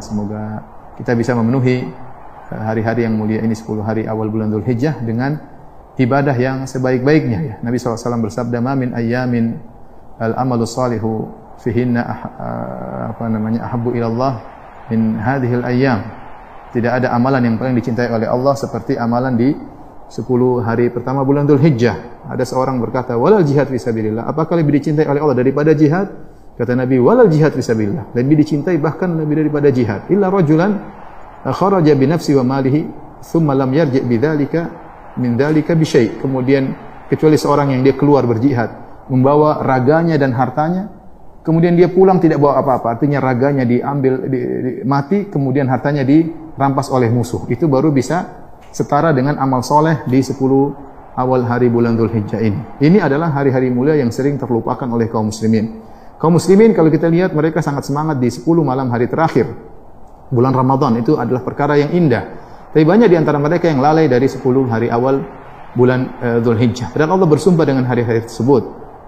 [0.00, 0.62] semoga
[0.98, 1.86] kita bisa memenuhi
[2.50, 5.38] eh, hari-hari yang mulia ini 10 hari awal bulan Dzulhijjah dengan
[5.98, 7.54] ibadah yang sebaik-baiknya ya.
[7.62, 9.58] Nabi SAW bersabda, "Ma min ayyamin
[10.18, 14.32] al-amalu salihu fihinna ah, ah, apa namanya ahabbu ila Allah
[14.90, 16.02] min hadhil ayyam."
[16.68, 19.56] Tidak ada amalan yang paling dicintai oleh Allah seperti amalan di
[20.08, 22.28] 10 hari pertama bulan Dhul Hijjah.
[22.28, 26.27] Ada seorang berkata, "Walal jihad fisabilillah." Apakah lebih dicintai oleh Allah daripada jihad?
[26.58, 30.10] Kata Nabi, "Walal jihad fisabilillah." Lebih dicintai bahkan lebih daripada jihad.
[30.10, 30.74] Illa rajulan
[31.46, 32.82] kharaja bi nafsi wa malihi
[33.22, 34.66] thumma lam yarji' bidzalika
[35.22, 36.18] min dzalika bi syai'.
[36.18, 36.74] Kemudian
[37.06, 38.74] kecuali seorang yang dia keluar berjihad,
[39.06, 40.90] membawa raganya dan hartanya,
[41.46, 42.98] kemudian dia pulang tidak bawa apa-apa.
[42.98, 47.46] Artinya raganya diambil di, di, mati, kemudian hartanya dirampas oleh musuh.
[47.46, 50.34] Itu baru bisa setara dengan amal soleh di 10
[51.18, 52.60] awal hari bulan Dhul Hijjah ini.
[52.78, 55.97] Ini adalah hari-hari mulia yang sering terlupakan oleh kaum muslimin.
[56.18, 59.46] Kaum muslimin kalau kita lihat mereka sangat semangat di 10 malam hari terakhir.
[60.34, 62.24] Bulan Ramadan itu adalah perkara yang indah.
[62.74, 65.22] Tapi banyak di antara mereka yang lalai dari 10 hari awal
[65.78, 66.90] bulan uh, Dhul Hijjah.
[66.90, 68.62] Dan Allah bersumpah dengan hari-hari tersebut.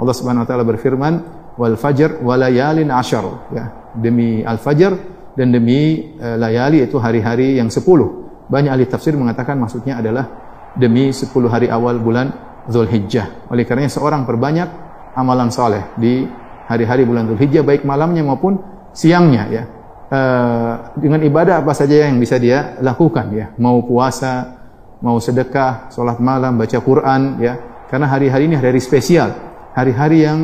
[0.00, 1.14] Allah Subhanahu wa taala berfirman,
[1.60, 4.96] "Wal fajr wa layalin ashar." Ya, demi al-fajr
[5.36, 7.84] dan demi uh, layali itu hari-hari yang 10.
[8.48, 10.24] Banyak ahli tafsir mengatakan maksudnya adalah
[10.74, 12.32] demi 10 hari awal bulan
[12.66, 13.52] Zulhijjah.
[13.52, 14.68] Oleh karenanya seorang perbanyak
[15.14, 16.26] amalan saleh di
[16.68, 18.60] hari-hari bulan Zulhijjah baik malamnya maupun
[18.94, 19.62] siangnya ya.
[20.08, 20.20] E,
[21.00, 23.46] dengan ibadah apa saja yang bisa dia lakukan ya.
[23.60, 24.60] Mau puasa,
[25.04, 27.54] mau sedekah, sholat malam, baca Quran ya.
[27.88, 29.30] Karena hari-hari ini hari-hari spesial,
[29.76, 30.38] hari-hari yang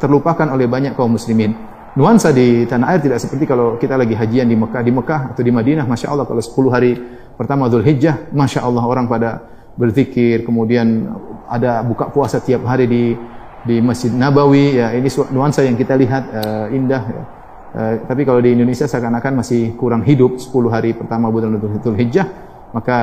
[0.00, 1.52] terlupakan oleh banyak kaum muslimin.
[1.96, 4.84] Nuansa di tanah air tidak seperti kalau kita lagi hajian di Mekah.
[4.84, 6.92] Di Mekah atau di Madinah, Masya Allah kalau 10 hari
[7.40, 9.48] pertama Dhul Hijjah, Masya Allah orang pada
[9.80, 11.08] berzikir, kemudian
[11.48, 13.02] ada buka puasa tiap hari di
[13.66, 17.02] di Masjid Nabawi, ya ini nuansa yang kita lihat uh, indah.
[17.02, 17.22] Ya.
[17.76, 22.30] Uh, tapi kalau di Indonesia seakan-akan masih kurang hidup 10 hari pertama bulan Dhul Hijjah,
[22.70, 22.96] maka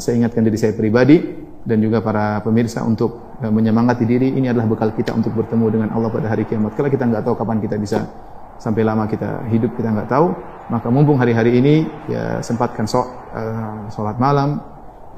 [0.00, 1.20] saya ingatkan diri saya pribadi
[1.62, 5.88] dan juga para pemirsa untuk uh, menyemangati diri ini adalah bekal kita untuk bertemu dengan
[5.94, 6.74] Allah pada hari kiamat.
[6.74, 8.08] Kalau kita nggak tahu kapan kita bisa
[8.58, 10.32] sampai lama kita hidup kita nggak tahu,
[10.70, 11.74] maka mumpung hari-hari ini
[12.08, 13.02] ya sempatkan so,
[13.34, 14.62] uh, sholat malam,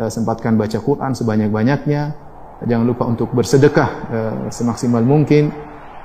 [0.00, 2.23] uh, sempatkan baca Quran sebanyak-banyaknya,
[2.62, 5.50] jangan lupa untuk bersedekah uh, semaksimal mungkin.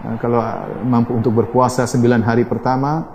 [0.01, 0.41] Uh, kalau
[0.87, 3.05] mampu untuk berpuasa 9 hari pertama,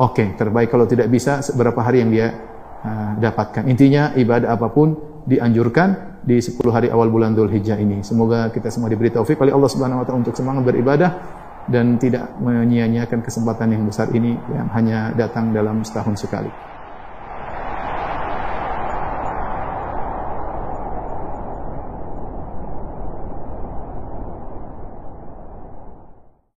[0.00, 0.74] oke okay, terbaik.
[0.74, 2.28] Kalau tidak bisa, berapa hari yang dia
[3.16, 3.64] dapatkan.
[3.64, 4.92] Intinya ibadah apa pun
[5.24, 8.04] dianjurkan di 10 hari awal bulan Dhul Hijjah ini.
[8.04, 11.10] Semoga kita semua diberi taufik oleh Allah Subhanahu wa taala untuk semangat beribadah
[11.68, 16.73] dan tidak menyia-nyiakan kesempatan yang besar ini yang hanya datang dalam setahun sekali.